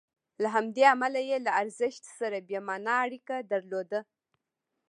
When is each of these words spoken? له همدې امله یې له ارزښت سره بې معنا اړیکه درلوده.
له 0.41 0.47
همدې 0.55 0.83
امله 0.93 1.21
یې 1.29 1.37
له 1.45 1.51
ارزښت 1.61 2.03
سره 2.19 2.37
بې 2.47 2.59
معنا 2.67 2.93
اړیکه 3.05 3.35
درلوده. 3.51 3.99